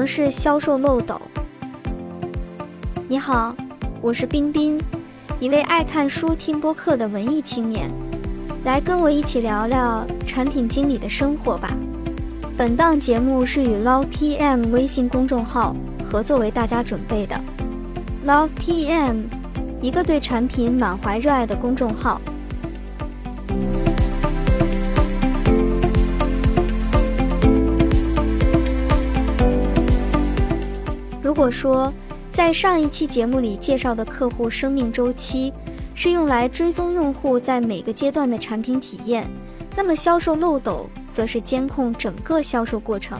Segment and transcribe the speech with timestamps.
[0.00, 1.20] 么是销售漏斗？
[3.06, 3.54] 你好，
[4.00, 4.80] 我是冰冰，
[5.38, 7.90] 一位爱看书、听播客的文艺青年，
[8.64, 11.76] 来跟我一起聊聊产品经理的生活吧。
[12.56, 17.38] 本档节目是与 Love PM 微信公众号合作为大家准备的。
[18.26, 19.24] Love PM，
[19.82, 22.18] 一个对产品满怀热爱的公众号。
[31.30, 31.92] 如果说
[32.32, 35.52] 在上一期节目里介绍的客户生命周期
[35.94, 39.30] 是用来追踪用户在每个阶段的产品体验，
[39.76, 43.16] 那么销售漏斗则是监控整个销售过程。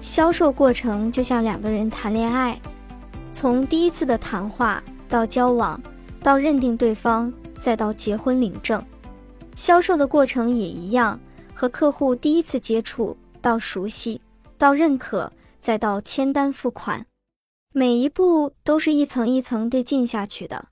[0.00, 2.56] 销售过程就像两个人谈恋爱，
[3.32, 5.82] 从第一次的谈话到交往，
[6.22, 8.80] 到认定对方，再到结婚领证，
[9.56, 11.18] 销售的过程也一样，
[11.52, 14.20] 和客户第一次接触到熟悉，
[14.56, 17.04] 到认可，再到签单付款。
[17.76, 20.68] 每一步都是一层一层递进下去的。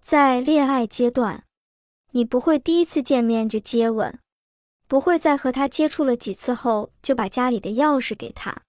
[0.00, 1.42] 在恋爱阶段，
[2.12, 4.16] 你不会第一次见面就接吻，
[4.86, 8.62] 不会在和他接触了几次后就把家里的钥匙给他，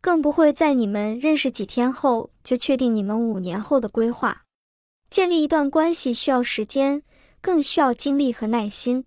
[0.00, 4.44] 更不会在你们认识几天后就确定你们五年后的规划。
[5.10, 7.02] 建立一段关系需要时间，
[7.40, 9.04] 更需要精力和耐心。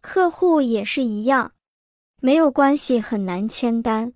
[0.00, 1.52] 客户也是一样，
[2.20, 4.12] 没有关系很难签单。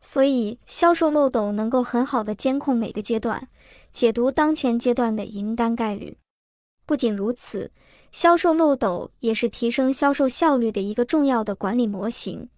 [0.00, 3.48] 所以，销售漏斗能够很好的监控每个阶段，
[3.92, 6.16] 解读当前阶段的赢单概率。
[6.86, 7.70] 不仅如此，
[8.10, 12.48] 销售漏斗也是提升销售效率的一个重要的管理模型。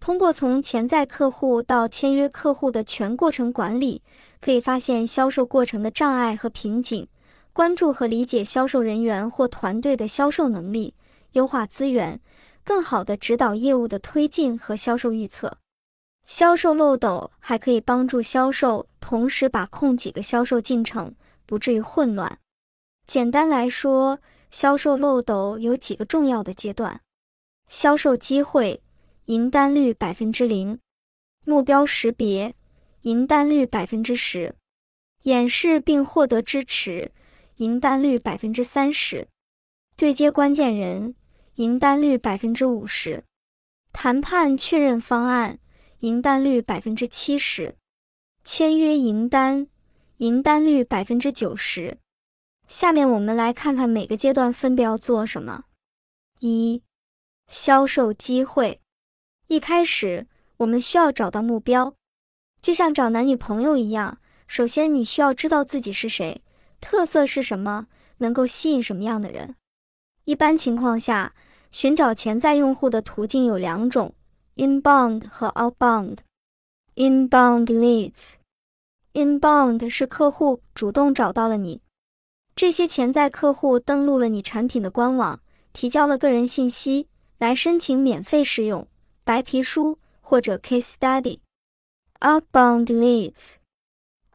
[0.00, 4.02] 通过从潜在客户到签约客户的全过程管理，
[4.40, 7.08] 可以发现销售过程的障碍和瓶颈，
[7.52, 10.94] 关注和理解销售人员或团队的销售能力，
[11.32, 12.20] 优化资源，
[12.62, 15.58] 更好的指导业务的推进和销售预测。
[16.28, 21.14] 销售漏斗还可以帮助销售同时把控几个销售进程，
[21.46, 22.38] 不至于混乱。
[23.06, 27.00] 简单来说，销售漏斗有几个重要的阶段：
[27.70, 28.82] 销售机会，
[29.24, 30.76] 赢单率百分之零；
[31.46, 32.54] 目标识别，
[33.00, 34.52] 赢单率百分之十；
[35.22, 37.10] 演示并获得支持，
[37.56, 39.24] 赢单率百分之三十；
[39.96, 41.14] 对接关键人，
[41.54, 43.22] 赢单率百分之五十；
[43.94, 45.58] 谈判确认方案。
[46.00, 47.74] 赢单率百分之七十，
[48.44, 49.66] 签约赢单，
[50.18, 51.98] 赢单率百分之九十。
[52.68, 55.64] 下面我们来看看每个阶段分别要做什么。
[56.38, 56.82] 一、
[57.48, 58.80] 销售机会。
[59.48, 60.28] 一开始，
[60.58, 61.94] 我们需要找到目标，
[62.62, 64.18] 就像找男女朋友一样。
[64.46, 66.42] 首先，你需要知道自己是谁，
[66.80, 67.88] 特色是什么，
[68.18, 69.56] 能够吸引什么样的人。
[70.26, 71.34] 一般情况下，
[71.72, 74.14] 寻找潜在用户的途径有两种。
[74.58, 76.18] Inbound 和 Outbound。
[76.96, 77.66] Inbound
[79.14, 81.80] leads，Inbound 是客户主动找到了你，
[82.56, 85.40] 这些潜在客户登录了你产品的官网，
[85.72, 87.06] 提交了个人信息
[87.38, 88.88] 来申请免费试用
[89.22, 91.38] 白皮书或者 Case Study。
[92.18, 92.86] Outbound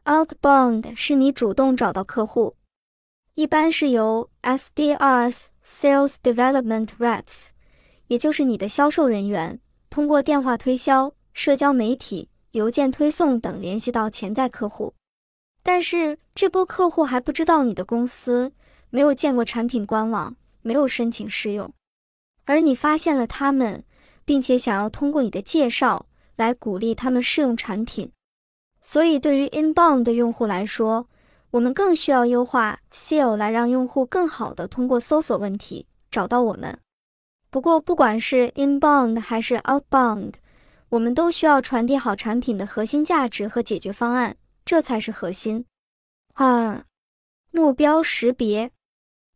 [0.04, 2.56] leads，Outbound 是你主动找到客户，
[3.34, 7.48] 一般是由 SDRs（Sales Development Reps），
[8.06, 9.60] 也就是你的销售人员。
[9.94, 14.92] 通过电话推销、社交媒体、邮件推送等联系到潜在客户，
[15.62, 18.50] 但是这波客户还不知道你的公司，
[18.90, 21.72] 没有见过产品官网，没有申请试用，
[22.44, 23.84] 而你发现了他们，
[24.24, 28.10] 并且想要通过你的介绍来鼓励他们试用产品。
[28.82, 31.06] 所以，对于 inbound 的用户来说，
[31.52, 36.76] 我们更需要优化 SEO 来让用户更好的通过搜索问题找到我们。
[37.54, 40.32] 不过，不管是 inbound 还是 outbound，
[40.88, 45.64] 我们都需要传递好产品的核心价值和解决方案，这才是核心。
[46.32, 46.84] 二、
[47.52, 48.72] 目标识别。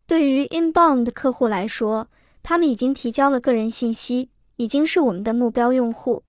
[0.04, 2.08] 对于 inbound 客户来说，
[2.42, 6.24] 他们已经提交了个人信息，已经是我们的目标用户。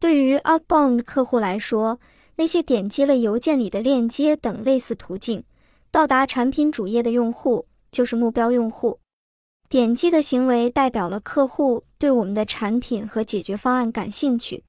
[0.00, 2.00] 对于 outbound 客户来说，
[2.34, 5.44] 那些点击了邮件里的链接等类似途径
[5.92, 8.98] 到达产品主页的用户，就是目标用户。
[9.72, 14.64] 点击的行为代表了客户对我们的产品和解决方案感兴趣。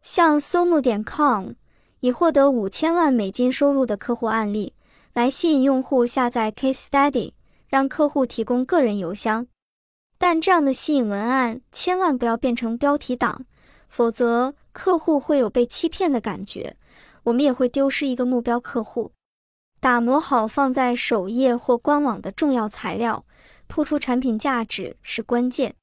[0.00, 1.50] 像搜木点 com
[1.98, 4.72] 已获得五千万美金收入的客户案例，
[5.12, 7.32] 来吸引用户下载 Case Study，
[7.68, 9.46] 让客户提供个人邮箱。
[10.16, 13.44] 但这样的吸引文案千万不要变成标题党，
[13.90, 16.74] 否则客户会有被欺骗的感觉，
[17.24, 19.12] 我们也会丢失一个目标客户。
[19.80, 23.22] 打磨好放在首页或官网的重要材料。
[23.70, 25.76] 突出产品价值是关键。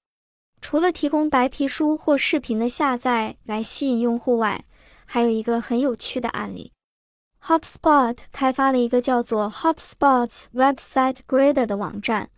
[0.59, 4.65] 除了提供白皮书或视频的下载来吸引用户外，
[5.05, 6.73] 还有一个很有趣的案例
[7.41, 12.29] ：HubSpot 开发了一个叫做 HubSpot's Website Grader 的网站，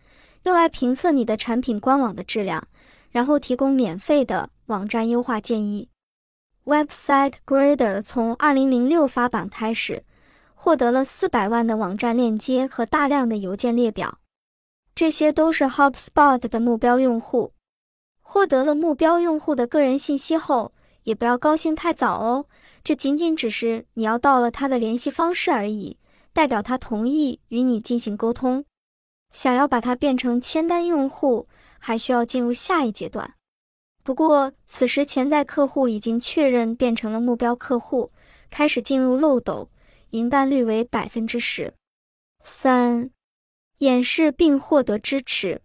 [0.44, 2.68] 用来评测你的产品官网的质量，
[3.10, 5.88] 然后提供免费的网站优化建议。
[6.64, 10.04] Website Grader 从2006发版开始，
[10.54, 14.19] 获得了400万的网站链接和大量的邮件列表，
[14.94, 17.52] 这些都是 HubSpot 的目标用户。
[18.20, 20.72] 获得了目标用户的个人信息后，
[21.02, 22.46] 也不要高兴太早哦。
[22.84, 25.98] 这仅仅只是你要到了他的联系方式而已，
[26.32, 28.64] 代表他同意与你进行沟通。
[29.32, 31.48] 想要把它变成签单用户，
[31.78, 33.34] 还需要进入下一阶段。
[34.02, 38.10] 不过，此时潜在客户已经确认变成了目标客户，
[38.50, 39.68] 开始进入漏斗，
[40.10, 41.72] 赢单率为百分之十
[42.42, 43.10] 三。
[43.80, 45.60] 演示并获得支持。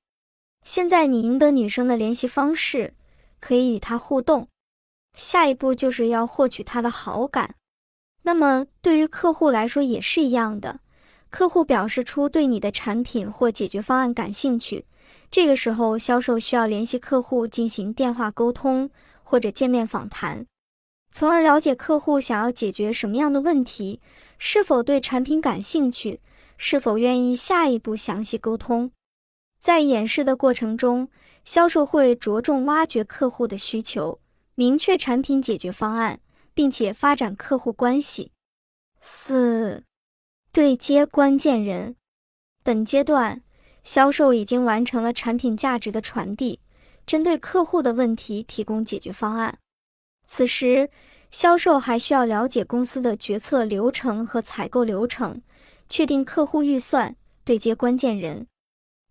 [0.63, 2.93] 现在你赢得女生的联系方式，
[3.39, 4.47] 可以与她互动。
[5.15, 7.55] 下一步就是要获取她的好感。
[8.23, 10.79] 那么对于客户来说也是一样的。
[11.29, 14.85] 客户表示出对你的产品或解决方案感兴趣，
[15.29, 18.89] 这个时候销售需要联系客户进行电话沟通
[19.23, 20.45] 或者见面访谈，
[21.11, 23.99] 从而了解客户想要解决什么样的问题，
[24.39, 26.21] 是否对产品感兴趣，
[26.57, 28.91] 是否愿意下一步详细沟通。
[29.59, 31.09] 在演示的过程中，
[31.43, 34.19] 销售会着重挖掘客户的需求，
[34.53, 36.19] 明确产品解决方案，
[36.53, 38.31] 并且发展客户关系。
[39.01, 39.83] 四、
[40.51, 41.95] 对接关键人。
[42.63, 43.43] 本阶段，
[43.83, 46.59] 销售已经完成了产品价值的传递，
[47.05, 49.59] 针对客户的问题提供解决方案。
[50.25, 50.89] 此时，
[51.29, 55.41] 销售还需要了解公司的决策流程和采购流程，
[55.89, 58.47] 确定客户预算，对接关键人。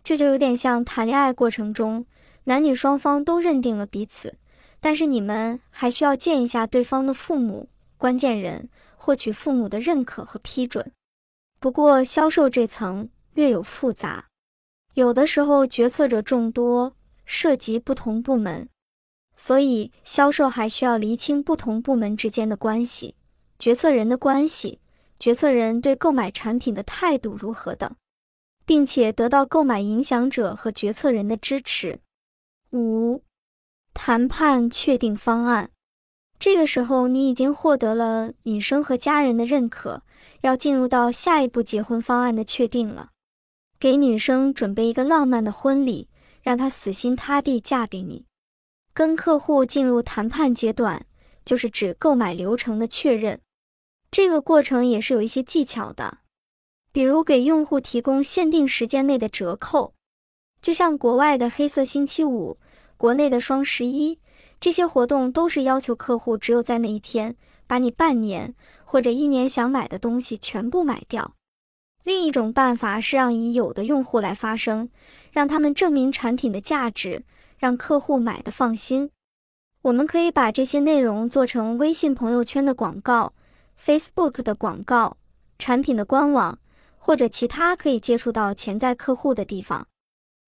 [0.03, 2.07] 这就有点像谈恋爱过程中，
[2.45, 4.37] 男女双方都认定了彼此，
[4.81, 10.93] 但是你们还需要见一下对方的父母、关键人，获取父母的认可和批准。
[11.59, 14.27] 不过销售这层略有复杂，
[14.93, 16.95] 有的时候决策者众多，
[17.25, 18.69] 涉及不同部门，
[19.35, 23.15] 所以销售还需要厘清不同部门之间的关系、
[23.59, 24.81] 决策人的关系、
[25.19, 27.95] 决策人对购买产品的态度如何等。
[28.67, 32.01] 并且得到购买影响者和决策人的支持。
[32.73, 33.23] 五、
[33.93, 35.71] 谈判确定方案。
[36.39, 40.03] 这个时候，你已经获得了女生和家人的认可，
[40.41, 43.11] 要进入到下一步结婚方案的确定了。
[43.79, 46.09] 给女生准备一个浪漫的婚礼，
[46.43, 48.25] 让她死心塌地嫁给你。
[48.93, 51.05] 跟客户进入谈判阶段，
[51.45, 53.41] 就是指购买流程的确认。
[54.15, 56.19] 这个过程也是有一些技巧的。
[56.93, 59.93] 比如给用户提供限定时间内的折扣，
[60.63, 62.57] 就像国外的黑色星期五、
[62.97, 64.21] 国内的双十一，
[64.61, 67.35] 这些活动都是要求客户只有在那一天
[67.67, 71.35] 把你半年或者一年想买的东西全部买掉。
[72.05, 74.89] 另一种办法是让已有的用户来发声，
[75.33, 77.25] 让他们证明产品的价值，
[77.59, 79.11] 让客户买的放心。
[79.83, 83.33] 我们可以把这些内容做成微信朋友圈的广告、
[83.83, 85.17] Facebook 的广告、
[85.59, 86.59] 产品的官网。
[87.07, 89.87] 或者其他可以接触到潜在客户的地方。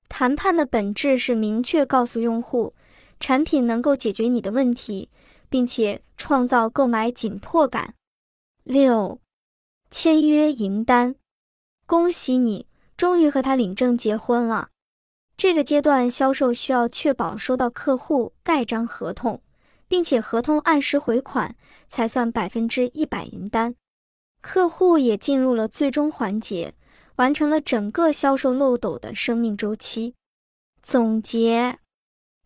[0.08, 2.74] 谈判的本质是明确告诉用户，
[3.20, 5.10] 产品能够解决你的问题，
[5.50, 7.92] 并且创造购买紧迫感。
[8.64, 9.20] 六、
[9.90, 11.16] 签约赢单，
[11.84, 12.66] 恭喜你，
[12.96, 14.70] 终于和他领证结婚了。
[15.36, 19.42] 这个阶段，销售需要确保收到客户盖章合同，
[19.88, 21.56] 并且合同按时回款，
[21.88, 23.74] 才算百分之一百赢单。
[24.40, 26.74] 客户也进入了最终环节，
[27.16, 30.14] 完成了整个销售漏斗的生命周期。
[30.82, 31.78] 总结：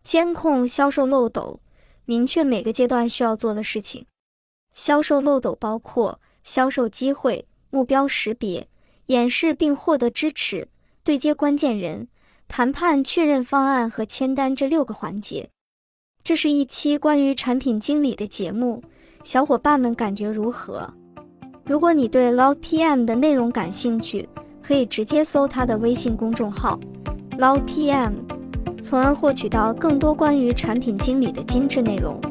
[0.03, 1.59] 监控销售漏斗，
[2.05, 4.05] 明确每个阶段需要做的事情。
[4.73, 8.67] 销售漏斗包括销售机会、目标识别、
[9.07, 10.67] 演示并获得支持、
[11.03, 12.07] 对接关键人、
[12.47, 15.49] 谈判确认方案和签单这六个环节。
[16.23, 18.79] 这是一期关于产品经理的节目，
[19.23, 20.87] 小伙伴们感觉如何？
[21.65, 24.29] 如果你对 Log PM 的内容感兴趣，
[24.61, 26.79] 可以直接搜他的微信公众号
[27.39, 28.11] Log PM，
[28.83, 32.21] 从而获取到更多关于产品经理的精致内容。